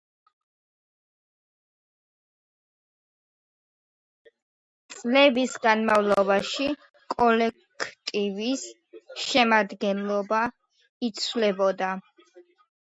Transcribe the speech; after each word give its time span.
წლების 4.95 5.53
განმავლობაში 5.67 6.71
კოლექტივის 7.17 8.65
შემადგენლობა 9.27 10.43
იცვლებოდა. 11.11 11.93